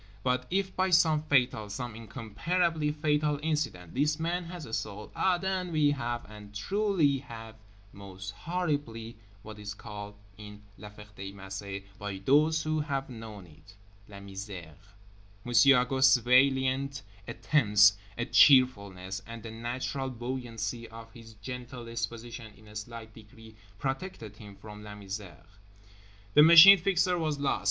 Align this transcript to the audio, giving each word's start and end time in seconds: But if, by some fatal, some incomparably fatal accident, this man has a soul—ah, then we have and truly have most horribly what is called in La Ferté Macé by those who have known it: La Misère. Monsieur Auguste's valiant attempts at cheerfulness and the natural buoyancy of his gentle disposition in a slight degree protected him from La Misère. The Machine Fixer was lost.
But 0.23 0.47
if, 0.49 0.75
by 0.75 0.89
some 0.89 1.21
fatal, 1.21 1.69
some 1.69 1.95
incomparably 1.95 2.91
fatal 2.91 3.39
accident, 3.47 3.93
this 3.93 4.19
man 4.19 4.45
has 4.45 4.65
a 4.65 4.73
soul—ah, 4.73 5.37
then 5.37 5.71
we 5.71 5.91
have 5.91 6.25
and 6.27 6.55
truly 6.55 7.19
have 7.19 7.53
most 7.93 8.31
horribly 8.31 9.17
what 9.43 9.59
is 9.59 9.75
called 9.75 10.15
in 10.39 10.63
La 10.79 10.89
Ferté 10.89 11.31
Macé 11.35 11.83
by 11.99 12.17
those 12.17 12.63
who 12.63 12.79
have 12.79 13.11
known 13.11 13.45
it: 13.45 13.75
La 14.07 14.17
Misère. 14.17 14.73
Monsieur 15.45 15.77
Auguste's 15.77 16.17
valiant 16.17 17.03
attempts 17.27 17.95
at 18.17 18.33
cheerfulness 18.33 19.21
and 19.27 19.43
the 19.43 19.51
natural 19.51 20.09
buoyancy 20.09 20.87
of 20.87 21.11
his 21.13 21.35
gentle 21.35 21.85
disposition 21.85 22.51
in 22.57 22.67
a 22.67 22.75
slight 22.75 23.13
degree 23.13 23.55
protected 23.77 24.37
him 24.37 24.55
from 24.55 24.83
La 24.83 24.93
Misère. 24.95 25.45
The 26.33 26.41
Machine 26.41 26.79
Fixer 26.79 27.19
was 27.19 27.37
lost. 27.37 27.59